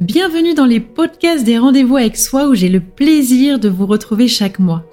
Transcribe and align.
Bienvenue 0.00 0.52
dans 0.52 0.66
les 0.66 0.80
podcasts 0.80 1.42
des 1.42 1.56
rendez-vous 1.56 1.96
avec 1.96 2.18
soi 2.18 2.48
où 2.48 2.54
j'ai 2.54 2.68
le 2.68 2.80
plaisir 2.80 3.58
de 3.58 3.70
vous 3.70 3.86
retrouver 3.86 4.28
chaque 4.28 4.58
mois. 4.58 4.84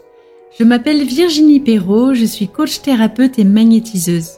Je 0.57 0.63
m'appelle 0.63 1.03
Virginie 1.03 1.59
Perrault, 1.59 2.13
je 2.13 2.23
suis 2.23 2.47
coach 2.47 2.81
thérapeute 2.81 3.37
et 3.37 3.43
magnétiseuse. 3.43 4.37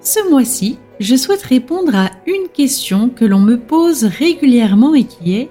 Ce 0.00 0.30
mois-ci, 0.30 0.78
je 1.00 1.16
souhaite 1.16 1.42
répondre 1.42 1.96
à 1.96 2.12
une 2.28 2.46
question 2.54 3.08
que 3.08 3.24
l'on 3.24 3.40
me 3.40 3.58
pose 3.58 4.04
régulièrement 4.04 4.94
et 4.94 5.02
qui 5.02 5.34
est 5.34 5.50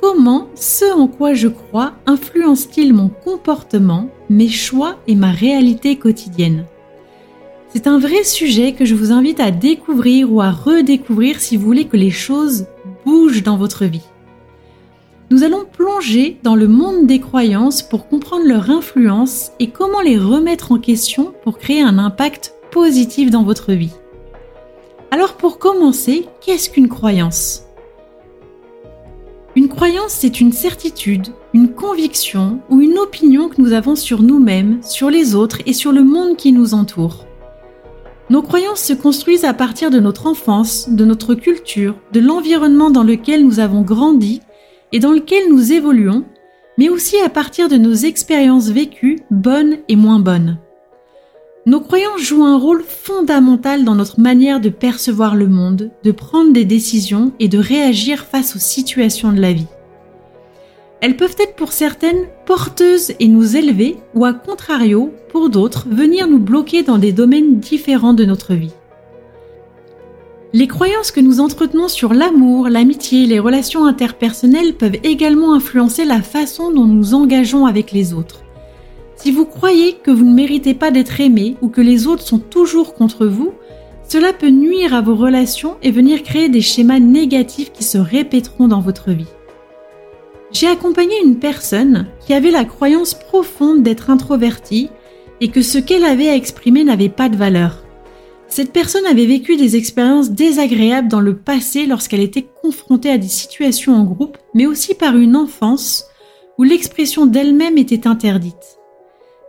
Comment 0.00 0.48
ce 0.56 0.92
en 0.92 1.06
quoi 1.06 1.32
je 1.32 1.46
crois 1.46 1.92
influence-t-il 2.06 2.92
mon 2.92 3.10
comportement, 3.10 4.08
mes 4.28 4.48
choix 4.48 4.98
et 5.06 5.14
ma 5.14 5.30
réalité 5.30 5.94
quotidienne? 5.94 6.64
C'est 7.72 7.86
un 7.86 8.00
vrai 8.00 8.24
sujet 8.24 8.72
que 8.72 8.84
je 8.84 8.96
vous 8.96 9.12
invite 9.12 9.38
à 9.38 9.52
découvrir 9.52 10.32
ou 10.32 10.40
à 10.40 10.50
redécouvrir 10.50 11.38
si 11.38 11.56
vous 11.56 11.64
voulez 11.64 11.84
que 11.84 11.96
les 11.96 12.10
choses 12.10 12.66
bougent 13.04 13.42
dans 13.42 13.56
votre 13.56 13.84
vie. 13.84 14.06
Nous 15.30 15.44
allons 15.44 15.64
plonger 15.64 16.38
dans 16.42 16.54
le 16.54 16.68
monde 16.68 17.06
des 17.06 17.18
croyances 17.18 17.82
pour 17.82 18.08
comprendre 18.08 18.46
leur 18.46 18.68
influence 18.68 19.52
et 19.60 19.70
comment 19.70 20.02
les 20.02 20.18
remettre 20.18 20.72
en 20.72 20.78
question 20.78 21.32
pour 21.42 21.58
créer 21.58 21.80
un 21.80 21.98
impact 21.98 22.54
positif 22.70 23.30
dans 23.30 23.42
votre 23.42 23.72
vie. 23.72 23.94
Alors 25.10 25.34
pour 25.34 25.58
commencer, 25.58 26.26
qu'est-ce 26.40 26.68
qu'une 26.68 26.88
croyance? 26.88 27.64
Une 29.54 29.68
croyance, 29.68 30.12
c'est 30.12 30.40
une 30.40 30.52
certitude, 30.52 31.28
une 31.52 31.68
conviction 31.68 32.60
ou 32.70 32.80
une 32.80 32.98
opinion 32.98 33.48
que 33.48 33.60
nous 33.60 33.74
avons 33.74 33.96
sur 33.96 34.22
nous-mêmes, 34.22 34.82
sur 34.82 35.10
les 35.10 35.34
autres 35.34 35.58
et 35.66 35.74
sur 35.74 35.92
le 35.92 36.04
monde 36.04 36.36
qui 36.36 36.52
nous 36.52 36.72
entoure. 36.72 37.26
Nos 38.32 38.40
croyances 38.40 38.80
se 38.80 38.94
construisent 38.94 39.44
à 39.44 39.52
partir 39.52 39.90
de 39.90 40.00
notre 40.00 40.26
enfance, 40.26 40.88
de 40.88 41.04
notre 41.04 41.34
culture, 41.34 41.96
de 42.14 42.20
l'environnement 42.20 42.90
dans 42.90 43.02
lequel 43.02 43.44
nous 43.44 43.60
avons 43.60 43.82
grandi 43.82 44.40
et 44.90 45.00
dans 45.00 45.12
lequel 45.12 45.50
nous 45.50 45.70
évoluons, 45.70 46.24
mais 46.78 46.88
aussi 46.88 47.18
à 47.18 47.28
partir 47.28 47.68
de 47.68 47.76
nos 47.76 47.92
expériences 47.92 48.70
vécues, 48.70 49.18
bonnes 49.30 49.80
et 49.88 49.96
moins 49.96 50.18
bonnes. 50.18 50.56
Nos 51.66 51.80
croyances 51.80 52.22
jouent 52.22 52.46
un 52.46 52.56
rôle 52.56 52.82
fondamental 52.82 53.84
dans 53.84 53.96
notre 53.96 54.18
manière 54.18 54.60
de 54.60 54.70
percevoir 54.70 55.34
le 55.34 55.46
monde, 55.46 55.90
de 56.02 56.10
prendre 56.10 56.54
des 56.54 56.64
décisions 56.64 57.32
et 57.38 57.48
de 57.48 57.58
réagir 57.58 58.24
face 58.24 58.56
aux 58.56 58.60
situations 58.60 59.32
de 59.32 59.42
la 59.42 59.52
vie. 59.52 59.68
Elles 61.02 61.16
peuvent 61.16 61.36
être 61.40 61.56
pour 61.56 61.72
certaines 61.72 62.28
porteuses 62.46 63.12
et 63.18 63.26
nous 63.26 63.56
élever, 63.56 63.96
ou 64.14 64.24
à 64.24 64.32
contrario, 64.32 65.12
pour 65.30 65.50
d'autres, 65.50 65.88
venir 65.90 66.28
nous 66.28 66.38
bloquer 66.38 66.84
dans 66.84 66.98
des 66.98 67.10
domaines 67.10 67.58
différents 67.58 68.14
de 68.14 68.24
notre 68.24 68.54
vie. 68.54 68.70
Les 70.52 70.68
croyances 70.68 71.10
que 71.10 71.18
nous 71.20 71.40
entretenons 71.40 71.88
sur 71.88 72.14
l'amour, 72.14 72.68
l'amitié, 72.68 73.26
les 73.26 73.40
relations 73.40 73.84
interpersonnelles 73.84 74.74
peuvent 74.74 74.98
également 75.02 75.54
influencer 75.54 76.04
la 76.04 76.22
façon 76.22 76.70
dont 76.70 76.86
nous 76.86 77.14
engageons 77.14 77.66
avec 77.66 77.90
les 77.90 78.14
autres. 78.14 78.44
Si 79.16 79.32
vous 79.32 79.44
croyez 79.44 79.94
que 79.94 80.12
vous 80.12 80.24
ne 80.24 80.34
méritez 80.34 80.74
pas 80.74 80.92
d'être 80.92 81.20
aimé 81.20 81.56
ou 81.62 81.68
que 81.68 81.80
les 81.80 82.06
autres 82.06 82.22
sont 82.22 82.38
toujours 82.38 82.94
contre 82.94 83.26
vous, 83.26 83.50
cela 84.08 84.32
peut 84.32 84.50
nuire 84.50 84.94
à 84.94 85.00
vos 85.00 85.16
relations 85.16 85.78
et 85.82 85.90
venir 85.90 86.22
créer 86.22 86.48
des 86.48 86.60
schémas 86.60 87.00
négatifs 87.00 87.72
qui 87.72 87.82
se 87.82 87.98
répéteront 87.98 88.68
dans 88.68 88.80
votre 88.80 89.10
vie. 89.10 89.26
J'ai 90.52 90.66
accompagné 90.66 91.14
une 91.24 91.38
personne 91.38 92.06
qui 92.20 92.34
avait 92.34 92.50
la 92.50 92.64
croyance 92.64 93.14
profonde 93.14 93.82
d'être 93.82 94.10
introvertie 94.10 94.90
et 95.40 95.48
que 95.48 95.62
ce 95.62 95.78
qu'elle 95.78 96.04
avait 96.04 96.28
à 96.28 96.36
exprimer 96.36 96.84
n'avait 96.84 97.08
pas 97.08 97.30
de 97.30 97.36
valeur. 97.36 97.82
Cette 98.48 98.72
personne 98.72 99.06
avait 99.06 99.24
vécu 99.24 99.56
des 99.56 99.76
expériences 99.76 100.30
désagréables 100.30 101.08
dans 101.08 101.20
le 101.20 101.36
passé 101.36 101.86
lorsqu'elle 101.86 102.20
était 102.20 102.46
confrontée 102.60 103.10
à 103.10 103.16
des 103.16 103.28
situations 103.28 103.94
en 103.94 104.04
groupe, 104.04 104.36
mais 104.52 104.66
aussi 104.66 104.94
par 104.94 105.16
une 105.16 105.36
enfance 105.36 106.04
où 106.58 106.64
l'expression 106.64 107.24
d'elle-même 107.24 107.78
était 107.78 108.06
interdite. 108.06 108.78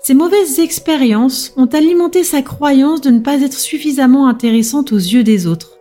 Ces 0.01 0.13
mauvaises 0.13 0.59
expériences 0.59 1.53
ont 1.57 1.65
alimenté 1.65 2.23
sa 2.23 2.41
croyance 2.41 3.01
de 3.01 3.09
ne 3.09 3.19
pas 3.19 3.41
être 3.41 3.59
suffisamment 3.59 4.27
intéressante 4.27 4.93
aux 4.93 4.97
yeux 4.97 5.23
des 5.23 5.47
autres. 5.47 5.79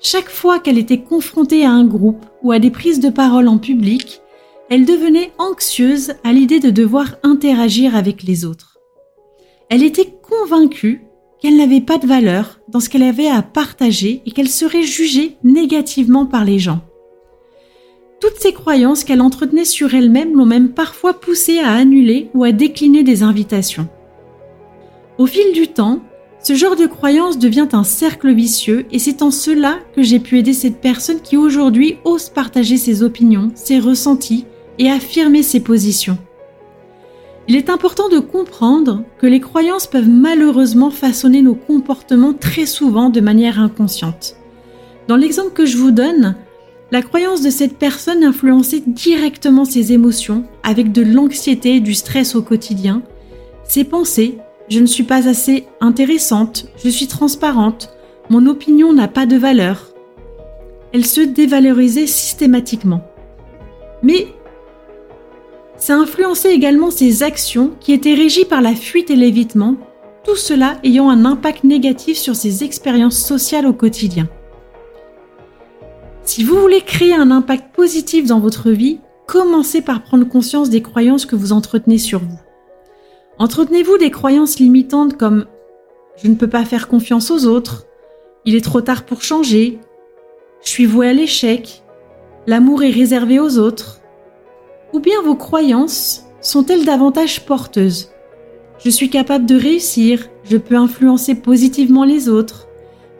Chaque 0.00 0.28
fois 0.28 0.58
qu'elle 0.58 0.78
était 0.78 1.02
confrontée 1.02 1.64
à 1.64 1.70
un 1.70 1.84
groupe 1.84 2.24
ou 2.42 2.50
à 2.50 2.58
des 2.58 2.70
prises 2.70 3.00
de 3.00 3.10
parole 3.10 3.46
en 3.46 3.58
public, 3.58 4.22
elle 4.70 4.86
devenait 4.86 5.32
anxieuse 5.38 6.14
à 6.22 6.32
l'idée 6.32 6.60
de 6.60 6.70
devoir 6.70 7.16
interagir 7.24 7.96
avec 7.96 8.22
les 8.22 8.44
autres. 8.44 8.78
Elle 9.68 9.82
était 9.82 10.14
convaincue 10.22 11.02
qu'elle 11.40 11.56
n'avait 11.56 11.80
pas 11.80 11.98
de 11.98 12.06
valeur 12.06 12.60
dans 12.68 12.78
ce 12.78 12.88
qu'elle 12.88 13.02
avait 13.02 13.26
à 13.26 13.42
partager 13.42 14.22
et 14.24 14.30
qu'elle 14.30 14.48
serait 14.48 14.84
jugée 14.84 15.36
négativement 15.42 16.24
par 16.24 16.44
les 16.44 16.60
gens. 16.60 16.82
Toutes 18.20 18.38
ces 18.38 18.52
croyances 18.52 19.02
qu'elle 19.02 19.22
entretenait 19.22 19.64
sur 19.64 19.94
elle-même 19.94 20.36
l'ont 20.36 20.46
même 20.46 20.70
parfois 20.70 21.14
poussée 21.14 21.58
à 21.58 21.72
annuler 21.72 22.30
ou 22.34 22.44
à 22.44 22.52
décliner 22.52 23.02
des 23.02 23.24
invitations. 23.24 23.88
Au 25.18 25.26
fil 25.26 25.52
du 25.52 25.66
temps, 25.68 26.00
ce 26.42 26.54
genre 26.54 26.76
de 26.76 26.86
croyance 26.86 27.38
devient 27.38 27.68
un 27.72 27.84
cercle 27.84 28.32
vicieux 28.32 28.86
et 28.92 28.98
c'est 28.98 29.22
en 29.22 29.30
cela 29.30 29.78
que 29.96 30.02
j'ai 30.02 30.20
pu 30.20 30.38
aider 30.38 30.52
cette 30.52 30.80
personne 30.80 31.20
qui 31.20 31.36
aujourd'hui 31.36 31.96
ose 32.04 32.28
partager 32.28 32.76
ses 32.76 33.02
opinions, 33.02 33.50
ses 33.54 33.80
ressentis 33.80 34.46
et 34.80 34.90
affirmer 34.90 35.44
ses 35.44 35.60
positions. 35.60 36.18
Il 37.46 37.54
est 37.54 37.68
important 37.68 38.08
de 38.08 38.18
comprendre 38.18 39.04
que 39.18 39.26
les 39.26 39.40
croyances 39.40 39.86
peuvent 39.86 40.08
malheureusement 40.08 40.90
façonner 40.90 41.42
nos 41.42 41.54
comportements 41.54 42.32
très 42.32 42.64
souvent 42.64 43.10
de 43.10 43.20
manière 43.20 43.60
inconsciente. 43.60 44.36
Dans 45.06 45.16
l'exemple 45.16 45.52
que 45.52 45.66
je 45.66 45.76
vous 45.76 45.90
donne, 45.90 46.34
la 46.92 47.02
croyance 47.02 47.42
de 47.42 47.50
cette 47.50 47.76
personne 47.76 48.24
influençait 48.24 48.82
directement 48.86 49.66
ses 49.66 49.92
émotions 49.92 50.44
avec 50.62 50.92
de 50.92 51.02
l'anxiété 51.02 51.76
et 51.76 51.80
du 51.80 51.94
stress 51.94 52.34
au 52.34 52.42
quotidien. 52.42 53.02
Ses 53.64 53.84
pensées, 53.84 54.38
je 54.68 54.80
ne 54.80 54.86
suis 54.86 55.02
pas 55.02 55.28
assez 55.28 55.66
intéressante, 55.80 56.68
je 56.82 56.88
suis 56.88 57.06
transparente, 57.06 57.90
mon 58.30 58.46
opinion 58.46 58.94
n'a 58.94 59.08
pas 59.08 59.26
de 59.26 59.36
valeur. 59.36 59.92
Elle 60.92 61.04
se 61.04 61.20
dévalorisait 61.20 62.06
systématiquement. 62.06 63.04
Mais 64.02 64.28
ça 65.80 65.96
influençait 65.96 66.54
également 66.54 66.90
ses 66.90 67.22
actions 67.22 67.72
qui 67.80 67.92
étaient 67.92 68.14
régies 68.14 68.44
par 68.44 68.60
la 68.60 68.74
fuite 68.74 69.10
et 69.10 69.16
l'évitement, 69.16 69.76
tout 70.24 70.36
cela 70.36 70.76
ayant 70.84 71.08
un 71.08 71.24
impact 71.24 71.64
négatif 71.64 72.18
sur 72.18 72.36
ses 72.36 72.62
expériences 72.62 73.16
sociales 73.16 73.66
au 73.66 73.72
quotidien. 73.72 74.28
Si 76.22 76.44
vous 76.44 76.60
voulez 76.60 76.82
créer 76.82 77.14
un 77.14 77.30
impact 77.30 77.74
positif 77.74 78.26
dans 78.26 78.40
votre 78.40 78.70
vie, 78.70 79.00
commencez 79.26 79.80
par 79.80 80.02
prendre 80.02 80.28
conscience 80.28 80.68
des 80.68 80.82
croyances 80.82 81.24
que 81.24 81.34
vous 81.34 81.52
entretenez 81.52 81.98
sur 81.98 82.20
vous. 82.20 82.38
Entretenez-vous 83.38 83.96
des 83.96 84.10
croyances 84.10 84.58
limitantes 84.58 85.16
comme 85.16 85.46
je 86.22 86.28
ne 86.28 86.34
peux 86.34 86.50
pas 86.50 86.66
faire 86.66 86.88
confiance 86.88 87.30
aux 87.30 87.46
autres, 87.46 87.86
il 88.44 88.54
est 88.54 88.64
trop 88.64 88.82
tard 88.82 89.06
pour 89.06 89.22
changer, 89.22 89.78
je 90.62 90.68
suis 90.68 90.84
voué 90.84 91.08
à 91.08 91.14
l'échec, 91.14 91.82
l'amour 92.46 92.82
est 92.82 92.90
réservé 92.90 93.40
aux 93.40 93.58
autres, 93.58 93.99
ou 94.92 95.00
bien 95.00 95.20
vos 95.22 95.34
croyances 95.34 96.26
sont-elles 96.40 96.84
davantage 96.84 97.44
porteuses? 97.44 98.10
Je 98.82 98.90
suis 98.90 99.10
capable 99.10 99.46
de 99.46 99.56
réussir, 99.56 100.28
je 100.44 100.56
peux 100.56 100.76
influencer 100.76 101.34
positivement 101.34 102.04
les 102.04 102.28
autres, 102.28 102.66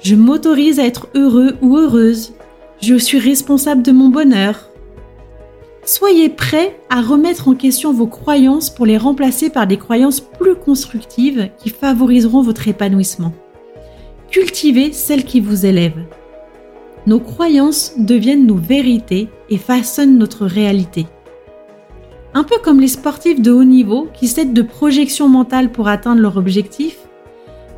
je 0.02 0.14
m'autorise 0.14 0.80
à 0.80 0.86
être 0.86 1.08
heureux 1.14 1.56
ou 1.60 1.76
heureuse, 1.76 2.32
je 2.80 2.94
suis 2.94 3.18
responsable 3.18 3.82
de 3.82 3.92
mon 3.92 4.08
bonheur. 4.08 4.70
Soyez 5.84 6.28
prêts 6.28 6.80
à 6.88 7.02
remettre 7.02 7.48
en 7.48 7.54
question 7.54 7.92
vos 7.92 8.06
croyances 8.06 8.70
pour 8.70 8.86
les 8.86 8.96
remplacer 8.98 9.50
par 9.50 9.66
des 9.66 9.76
croyances 9.76 10.20
plus 10.20 10.54
constructives 10.54 11.50
qui 11.58 11.70
favoriseront 11.70 12.42
votre 12.42 12.68
épanouissement. 12.68 13.32
Cultivez 14.30 14.92
celles 14.92 15.24
qui 15.24 15.40
vous 15.40 15.66
élèvent. 15.66 16.04
Nos 17.06 17.20
croyances 17.20 17.94
deviennent 17.98 18.46
nos 18.46 18.56
vérités 18.56 19.28
et 19.48 19.58
façonnent 19.58 20.18
notre 20.18 20.46
réalité. 20.46 21.06
Un 22.32 22.44
peu 22.44 22.56
comme 22.62 22.80
les 22.80 22.88
sportifs 22.88 23.40
de 23.40 23.50
haut 23.50 23.64
niveau 23.64 24.08
qui 24.14 24.28
cèdent 24.28 24.52
de 24.52 24.62
projections 24.62 25.28
mentales 25.28 25.72
pour 25.72 25.88
atteindre 25.88 26.22
leur 26.22 26.36
objectif, 26.36 26.96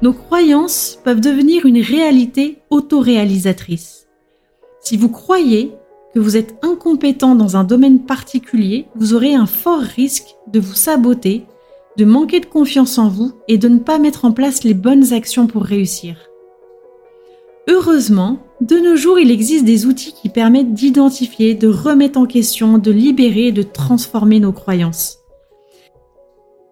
nos 0.03 0.13
croyances 0.13 0.99
peuvent 1.05 1.21
devenir 1.21 1.65
une 1.65 1.81
réalité 1.81 2.59
autoréalisatrice. 2.69 4.09
Si 4.81 4.97
vous 4.97 5.09
croyez 5.09 5.73
que 6.15 6.21
vous 6.21 6.37
êtes 6.37 6.57
incompétent 6.63 7.35
dans 7.35 7.57
un 7.57 7.65
domaine 7.65 8.01
particulier, 8.01 8.87
vous 8.95 9.15
aurez 9.15 9.35
un 9.35 9.47
fort 9.47 9.81
risque 9.81 10.35
de 10.49 10.61
vous 10.61 10.75
saboter, 10.75 11.47
de 11.97 12.05
manquer 12.05 12.41
de 12.41 12.47
confiance 12.47 12.99
en 12.99 13.09
vous 13.09 13.33
et 13.49 13.57
de 13.57 13.69
ne 13.69 13.79
pas 13.79 13.99
mettre 13.99 14.27
en 14.27 14.33
place 14.33 14.65
les 14.65 14.75
bonnes 14.75 15.15
actions 15.15 15.47
pour 15.47 15.65
réussir. 15.65 16.17
Heureusement, 17.69 18.41
de 18.61 18.77
nos 18.77 18.97
jours, 18.97 19.21
il 19.21 19.31
existe 19.31 19.65
des 19.65 19.87
outils 19.87 20.15
qui 20.21 20.29
permettent 20.29 20.75
d'identifier, 20.75 21.55
de 21.55 21.69
remettre 21.69 22.19
en 22.19 22.27
question, 22.27 22.79
de 22.79 22.91
libérer 22.91 23.53
de 23.53 23.63
transformer 23.63 24.41
nos 24.41 24.53
croyances. 24.53 25.19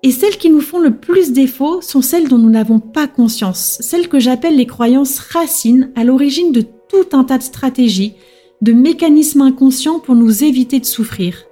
Et 0.02 0.10
celles 0.10 0.36
qui 0.36 0.50
nous 0.50 0.60
font 0.60 0.80
le 0.80 0.96
plus 0.96 1.32
défaut 1.32 1.80
sont 1.80 2.02
celles 2.02 2.28
dont 2.28 2.38
nous 2.38 2.50
n'avons 2.50 2.80
pas 2.80 3.06
conscience, 3.06 3.78
celles 3.80 4.08
que 4.08 4.18
j'appelle 4.18 4.56
les 4.56 4.66
croyances 4.66 5.18
racines 5.18 5.92
à 5.94 6.04
l'origine 6.04 6.52
de 6.52 6.62
tout 6.62 7.06
un 7.12 7.22
tas 7.22 7.38
de 7.38 7.42
stratégies, 7.42 8.14
de 8.60 8.72
mécanismes 8.72 9.42
inconscients 9.42 10.00
pour 10.00 10.16
nous 10.16 10.42
éviter 10.42 10.80
de 10.80 10.86
souffrir. 10.86 11.44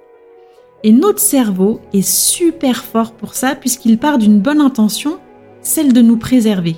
Et 0.83 0.91
notre 0.91 1.19
cerveau 1.19 1.79
est 1.93 2.07
super 2.07 2.83
fort 2.83 3.13
pour 3.13 3.35
ça 3.35 3.55
puisqu'il 3.55 3.97
part 3.97 4.17
d'une 4.17 4.39
bonne 4.39 4.61
intention, 4.61 5.19
celle 5.61 5.93
de 5.93 6.01
nous 6.01 6.17
préserver. 6.17 6.75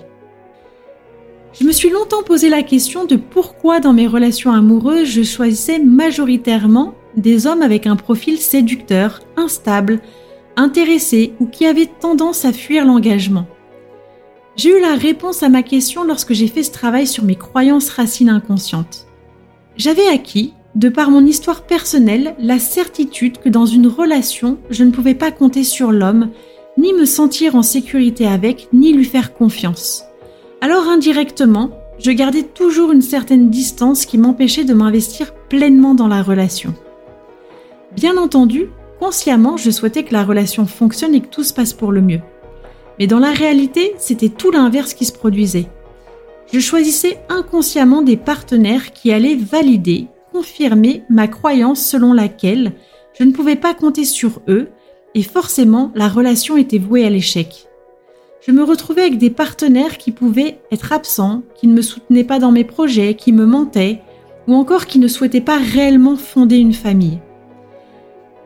Je 1.53 1.65
me 1.65 1.71
suis 1.73 1.89
longtemps 1.89 2.23
posé 2.23 2.47
la 2.47 2.63
question 2.63 3.03
de 3.03 3.17
pourquoi 3.17 3.81
dans 3.81 3.91
mes 3.91 4.07
relations 4.07 4.53
amoureuses 4.53 5.09
je 5.09 5.23
choisissais 5.23 5.79
majoritairement 5.79 6.93
des 7.17 7.45
hommes 7.45 7.61
avec 7.61 7.87
un 7.87 7.97
profil 7.97 8.37
séducteur, 8.37 9.19
instable, 9.35 9.99
intéressé 10.55 11.33
ou 11.41 11.45
qui 11.47 11.65
avaient 11.65 11.89
tendance 11.99 12.45
à 12.45 12.53
fuir 12.53 12.85
l'engagement. 12.85 13.47
J'ai 14.55 14.77
eu 14.77 14.81
la 14.81 14.95
réponse 14.95 15.43
à 15.43 15.49
ma 15.49 15.61
question 15.61 16.05
lorsque 16.05 16.33
j'ai 16.33 16.47
fait 16.47 16.63
ce 16.63 16.71
travail 16.71 17.05
sur 17.05 17.25
mes 17.25 17.35
croyances 17.35 17.89
racines 17.89 18.29
inconscientes. 18.29 19.07
J'avais 19.75 20.07
acquis, 20.07 20.53
de 20.75 20.87
par 20.87 21.09
mon 21.09 21.25
histoire 21.25 21.63
personnelle, 21.63 22.35
la 22.39 22.59
certitude 22.59 23.39
que 23.39 23.49
dans 23.49 23.65
une 23.65 23.87
relation, 23.87 24.57
je 24.69 24.85
ne 24.85 24.91
pouvais 24.91 25.15
pas 25.15 25.31
compter 25.31 25.65
sur 25.65 25.91
l'homme, 25.91 26.29
ni 26.77 26.93
me 26.93 27.05
sentir 27.05 27.55
en 27.55 27.61
sécurité 27.61 28.25
avec, 28.25 28.69
ni 28.71 28.93
lui 28.93 29.05
faire 29.05 29.33
confiance. 29.33 30.05
Alors 30.63 30.87
indirectement, 30.87 31.71
je 31.97 32.11
gardais 32.11 32.43
toujours 32.43 32.91
une 32.91 33.01
certaine 33.01 33.49
distance 33.49 34.05
qui 34.05 34.19
m'empêchait 34.19 34.63
de 34.63 34.75
m'investir 34.75 35.33
pleinement 35.49 35.95
dans 35.95 36.07
la 36.07 36.21
relation. 36.21 36.75
Bien 37.95 38.15
entendu, 38.15 38.69
consciemment, 38.99 39.57
je 39.57 39.71
souhaitais 39.71 40.03
que 40.03 40.13
la 40.13 40.23
relation 40.23 40.67
fonctionne 40.67 41.15
et 41.15 41.21
que 41.21 41.27
tout 41.29 41.43
se 41.43 41.53
passe 41.53 41.73
pour 41.73 41.91
le 41.91 42.01
mieux. 42.01 42.21
Mais 42.99 43.07
dans 43.07 43.17
la 43.17 43.31
réalité, 43.31 43.95
c'était 43.97 44.29
tout 44.29 44.51
l'inverse 44.51 44.93
qui 44.93 45.05
se 45.05 45.13
produisait. 45.13 45.65
Je 46.53 46.59
choisissais 46.59 47.19
inconsciemment 47.27 48.03
des 48.03 48.17
partenaires 48.17 48.93
qui 48.93 49.11
allaient 49.11 49.35
valider, 49.35 50.09
confirmer 50.31 51.03
ma 51.09 51.27
croyance 51.27 51.83
selon 51.83 52.13
laquelle 52.13 52.73
je 53.17 53.23
ne 53.23 53.31
pouvais 53.31 53.55
pas 53.55 53.73
compter 53.73 54.05
sur 54.05 54.41
eux 54.47 54.69
et 55.15 55.23
forcément 55.23 55.91
la 55.95 56.07
relation 56.07 56.55
était 56.55 56.77
vouée 56.77 57.03
à 57.03 57.09
l'échec. 57.09 57.67
Je 58.41 58.51
me 58.51 58.63
retrouvais 58.63 59.01
avec 59.01 59.19
des 59.19 59.29
partenaires 59.29 59.99
qui 59.99 60.11
pouvaient 60.11 60.57
être 60.71 60.93
absents, 60.93 61.43
qui 61.53 61.67
ne 61.67 61.75
me 61.75 61.83
soutenaient 61.83 62.23
pas 62.23 62.39
dans 62.39 62.51
mes 62.51 62.63
projets, 62.63 63.13
qui 63.13 63.33
me 63.33 63.45
mentaient, 63.45 64.01
ou 64.47 64.55
encore 64.55 64.87
qui 64.87 64.97
ne 64.97 65.07
souhaitaient 65.07 65.41
pas 65.41 65.59
réellement 65.59 66.15
fonder 66.15 66.57
une 66.57 66.73
famille. 66.73 67.19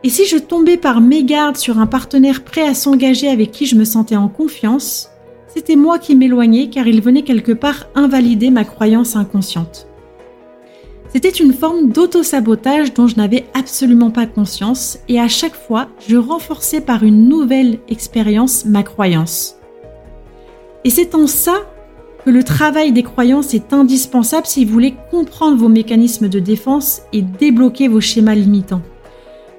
Et 0.04 0.10
si 0.10 0.26
je 0.26 0.36
tombais 0.36 0.76
par 0.76 1.00
mégarde 1.00 1.56
sur 1.56 1.78
un 1.78 1.86
partenaire 1.86 2.44
prêt 2.44 2.68
à 2.68 2.74
s'engager 2.74 3.28
avec 3.28 3.52
qui 3.52 3.64
je 3.64 3.74
me 3.74 3.86
sentais 3.86 4.16
en 4.16 4.28
confiance, 4.28 5.08
c'était 5.48 5.76
moi 5.76 5.98
qui 5.98 6.14
m'éloignais 6.14 6.68
car 6.68 6.86
il 6.86 7.00
venait 7.00 7.22
quelque 7.22 7.52
part 7.52 7.86
invalider 7.94 8.50
ma 8.50 8.64
croyance 8.64 9.16
inconsciente. 9.16 9.88
C'était 11.10 11.30
une 11.30 11.54
forme 11.54 11.88
d'auto-sabotage 11.88 12.92
dont 12.92 13.06
je 13.06 13.16
n'avais 13.16 13.46
absolument 13.54 14.10
pas 14.10 14.26
conscience 14.26 14.98
et 15.08 15.18
à 15.18 15.28
chaque 15.28 15.56
fois, 15.56 15.88
je 16.06 16.18
renforçais 16.18 16.82
par 16.82 17.02
une 17.02 17.30
nouvelle 17.30 17.78
expérience 17.88 18.66
ma 18.66 18.82
croyance. 18.82 19.55
Et 20.86 20.90
c'est 20.90 21.16
en 21.16 21.26
ça 21.26 21.66
que 22.24 22.30
le 22.30 22.44
travail 22.44 22.92
des 22.92 23.02
croyances 23.02 23.54
est 23.54 23.72
indispensable 23.72 24.46
si 24.46 24.64
vous 24.64 24.72
voulez 24.72 24.94
comprendre 25.10 25.58
vos 25.58 25.68
mécanismes 25.68 26.28
de 26.28 26.38
défense 26.38 27.02
et 27.12 27.22
débloquer 27.22 27.88
vos 27.88 28.00
schémas 28.00 28.36
limitants. 28.36 28.82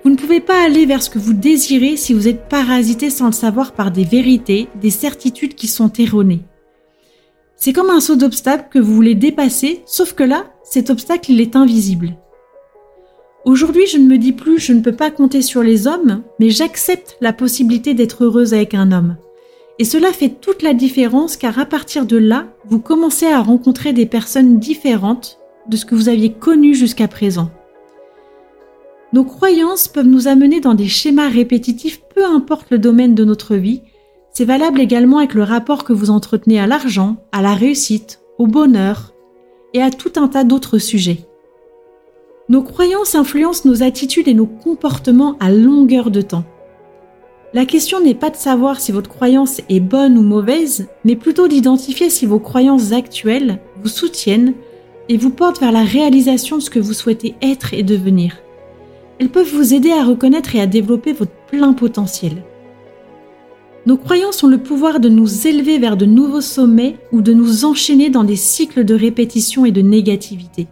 Vous 0.06 0.10
ne 0.10 0.16
pouvez 0.16 0.40
pas 0.40 0.64
aller 0.64 0.86
vers 0.86 1.04
ce 1.04 1.10
que 1.10 1.20
vous 1.20 1.34
désirez 1.34 1.98
si 1.98 2.14
vous 2.14 2.30
êtes 2.30 2.48
parasité 2.48 3.10
sans 3.10 3.26
le 3.26 3.34
savoir 3.34 3.74
par 3.74 3.92
des 3.92 4.06
vérités, 4.06 4.70
des 4.80 4.90
certitudes 4.90 5.56
qui 5.56 5.68
sont 5.68 5.92
erronées. 5.98 6.46
C'est 7.58 7.74
comme 7.74 7.90
un 7.90 8.00
saut 8.00 8.16
d'obstacle 8.16 8.70
que 8.72 8.80
vous 8.80 8.96
voulez 8.96 9.16
dépasser, 9.16 9.84
sauf 9.86 10.14
que 10.14 10.24
là, 10.24 10.46
cet 10.64 10.90
obstacle, 10.90 11.34
il 11.34 11.42
est 11.42 11.58
invisible. 11.58 12.16
Aujourd'hui, 13.44 13.86
je 13.86 13.98
ne 13.98 14.08
me 14.08 14.18
dis 14.18 14.32
plus 14.32 14.60
je 14.60 14.72
ne 14.72 14.80
peux 14.80 14.96
pas 14.96 15.12
compter 15.12 15.42
sur 15.42 15.62
les 15.62 15.88
hommes, 15.88 16.24
mais 16.40 16.52
j'accepte 16.52 17.18
la 17.20 17.34
possibilité 17.34 17.94
d'être 17.94 18.24
heureuse 18.24 18.54
avec 18.54 18.74
un 18.74 18.94
homme. 18.94 19.18
Et 19.80 19.84
cela 19.84 20.12
fait 20.12 20.30
toute 20.30 20.64
la 20.64 20.74
différence 20.74 21.38
car 21.38 21.60
à 21.60 21.66
partir 21.66 22.06
de 22.06 22.18
là, 22.18 22.48
vous 22.66 22.80
commencez 22.80 23.28
à 23.28 23.42
rencontrer 23.42 23.94
des 23.94 24.08
personnes 24.08 24.58
différentes 24.60 25.40
de 25.70 25.78
ce 25.78 25.86
que 25.86 25.96
vous 25.96 26.10
aviez 26.10 26.32
connu 26.32 26.74
jusqu'à 26.74 27.08
présent. 27.08 27.52
Nos 29.14 29.24
croyances 29.24 29.88
peuvent 29.88 30.08
nous 30.08 30.28
amener 30.28 30.60
dans 30.60 30.74
des 30.74 30.88
schémas 30.88 31.30
répétitifs, 31.30 32.02
peu 32.14 32.26
importe 32.26 32.72
le 32.72 32.80
domaine 32.80 33.16
de 33.16 33.24
notre 33.24 33.56
vie. 33.56 33.82
C'est 34.34 34.46
valable 34.46 34.82
également 34.82 35.20
avec 35.20 35.34
le 35.34 35.44
rapport 35.44 35.84
que 35.84 35.94
vous 35.94 36.10
entretenez 36.10 36.60
à 36.60 36.68
l'argent, 36.68 37.18
à 37.32 37.42
la 37.42 37.54
réussite, 37.54 38.20
au 38.38 38.48
bonheur 38.48 39.14
et 39.74 39.82
à 39.82 39.92
tout 39.92 40.12
un 40.18 40.28
tas 40.28 40.44
d'autres 40.44 40.78
sujets. 40.78 41.20
Nos 42.50 42.64
croyances 42.64 43.16
influencent 43.16 43.68
nos 43.68 43.84
attitudes 43.84 44.28
et 44.28 44.34
nos 44.34 44.46
comportements 44.46 45.38
à 45.40 45.52
longueur 45.52 46.12
de 46.12 46.22
temps. 46.22 46.46
La 47.58 47.66
question 47.66 48.00
n'est 48.00 48.14
pas 48.14 48.30
de 48.30 48.36
savoir 48.36 48.80
si 48.80 48.92
votre 48.92 49.10
croyance 49.10 49.62
est 49.68 49.80
bonne 49.80 50.16
ou 50.16 50.22
mauvaise, 50.22 50.90
mais 51.04 51.16
plutôt 51.16 51.48
d'identifier 51.48 52.12
si 52.12 52.28
vos 52.28 52.38
croyances 52.38 52.92
actuelles 52.92 53.58
vous 53.82 53.90
soutiennent 53.90 54.54
et 55.10 55.18
vous 55.18 55.32
portent 55.32 55.60
vers 55.60 55.72
la 55.72 55.82
réalisation 55.82 56.58
de 56.58 56.62
ce 56.62 56.70
que 56.70 56.78
vous 56.78 56.94
souhaitez 56.94 57.34
être 57.42 57.74
et 57.74 57.82
devenir. 57.82 58.38
Elles 59.18 59.30
peuvent 59.30 59.52
vous 59.52 59.74
aider 59.74 59.90
à 59.90 60.04
reconnaître 60.04 60.56
et 60.56 60.62
à 60.62 60.68
développer 60.68 61.14
votre 61.14 61.32
plein 61.50 61.74
potentiel. 61.74 62.44
Nos 63.88 63.98
croyances 63.98 64.44
ont 64.44 64.50
le 64.50 64.60
pouvoir 64.60 65.00
de 65.00 65.10
nous 65.10 65.48
élever 65.48 65.80
vers 65.80 65.98
de 65.98 66.06
nouveaux 66.06 66.42
sommets 66.42 67.00
ou 67.12 67.22
de 67.22 67.34
nous 67.34 67.66
enchaîner 67.66 68.12
dans 68.12 68.24
des 68.24 68.36
cycles 68.36 68.86
de 68.86 68.94
répétition 68.94 69.66
et 69.66 69.72
de 69.72 69.82
négativité. 69.82 70.68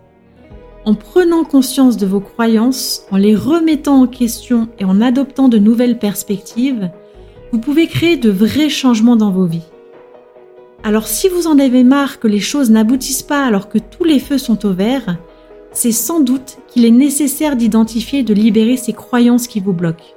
En 0.85 0.93
prenant 0.93 1.43
conscience 1.43 1.97
de 1.97 2.05
vos 2.05 2.19
croyances, 2.19 3.05
en 3.09 3.17
les 3.17 3.35
remettant 3.35 4.03
en 4.03 4.07
question 4.07 4.69
et 4.77 4.85
en 4.85 5.01
adoptant 5.01 5.49
de 5.49 5.57
nouvelles 5.57 5.97
perspectives, 5.97 6.91
vous 7.51 7.57
pouvez 7.57 7.87
créer 7.87 8.17
de 8.17 8.29
vrais 8.29 8.69
changements 8.69 9.15
dans 9.15 9.31
vos 9.31 9.47
vies. 9.47 9.65
Alors 10.83 11.07
si 11.07 11.27
vous 11.27 11.47
en 11.47 11.57
avez 11.57 11.83
marre 11.83 12.19
que 12.19 12.27
les 12.27 12.39
choses 12.39 12.69
n'aboutissent 12.69 13.23
pas 13.23 13.43
alors 13.43 13.67
que 13.67 13.79
tous 13.79 14.03
les 14.03 14.19
feux 14.19 14.37
sont 14.37 14.63
au 14.67 14.73
vert, 14.73 15.17
c'est 15.71 15.91
sans 15.91 16.19
doute 16.19 16.57
qu'il 16.67 16.85
est 16.85 16.91
nécessaire 16.91 17.55
d'identifier 17.55 18.19
et 18.19 18.23
de 18.23 18.35
libérer 18.35 18.77
ces 18.77 18.93
croyances 18.93 19.47
qui 19.47 19.61
vous 19.61 19.73
bloquent. 19.73 20.13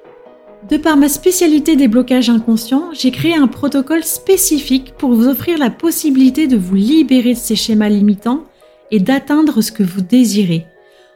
De 0.68 0.76
par 0.76 0.98
ma 0.98 1.08
spécialité 1.08 1.76
des 1.76 1.88
blocages 1.88 2.28
inconscients, 2.28 2.90
j'ai 2.92 3.10
créé 3.10 3.34
un 3.34 3.46
protocole 3.46 4.04
spécifique 4.04 4.92
pour 4.98 5.14
vous 5.14 5.28
offrir 5.28 5.56
la 5.56 5.70
possibilité 5.70 6.46
de 6.46 6.58
vous 6.58 6.74
libérer 6.74 7.32
de 7.32 7.38
ces 7.38 7.56
schémas 7.56 7.88
limitants 7.88 8.44
et 8.90 9.00
d'atteindre 9.00 9.60
ce 9.60 9.72
que 9.72 9.82
vous 9.82 10.00
désirez. 10.00 10.66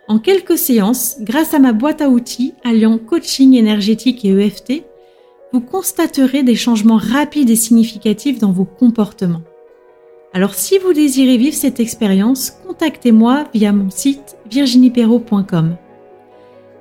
En 0.09 0.19
quelques 0.19 0.59
séances, 0.59 1.17
grâce 1.21 1.55
à 1.55 1.59
ma 1.59 1.73
boîte 1.73 2.03
à 2.03 2.09
outils 2.09 2.55
alliant 2.65 2.99
coaching 2.99 3.55
énergétique 3.55 4.25
et 4.25 4.31
EFT, 4.31 4.85
vous 5.53 5.61
constaterez 5.61 6.43
des 6.43 6.57
changements 6.57 6.97
rapides 6.97 7.51
et 7.51 7.57
significatifs 7.57 8.39
dans 8.39 8.53
vos 8.53 8.65
comportements. 8.65 9.43
Alors 10.35 10.55
si 10.55 10.79
vous 10.79 10.95
désirez 10.95 11.37
vivre 11.37 11.55
cette 11.55 11.79
expérience, 11.79 12.53
contactez-moi 12.67 13.45
via 13.53 13.73
mon 13.73 13.91
site 13.91 14.37
virginiepero.com. 14.51 15.77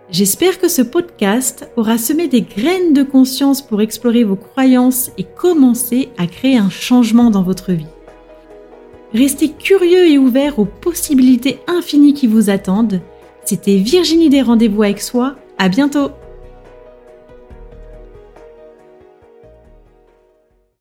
J'espère 0.10 0.60
que 0.60 0.68
ce 0.68 0.82
podcast 0.82 1.70
aura 1.78 1.98
semé 1.98 2.28
des 2.28 2.42
graines 2.42 2.94
de 2.94 3.04
conscience 3.04 3.62
pour 3.62 3.82
explorer 3.82 4.24
vos 4.24 4.36
croyances 4.36 5.12
et 5.18 5.24
commencer 5.24 6.10
à 6.18 6.28
créer 6.28 6.58
un 6.58 6.70
changement 6.70 7.30
dans 7.30 7.44
votre 7.44 7.72
vie. 7.72 7.86
Restez 9.14 9.50
curieux 9.50 10.10
et 10.10 10.18
ouvert 10.18 10.58
aux 10.60 10.66
possibilités 10.66 11.60
infinies 11.68 12.14
qui 12.14 12.28
vous 12.28 12.50
attendent. 12.50 13.02
C'était 13.44 13.78
Virginie 13.78 14.30
des 14.30 14.42
rendez-vous 14.42 14.84
avec 14.84 15.02
soi. 15.02 15.36
À 15.58 15.68
bientôt! 15.68 16.12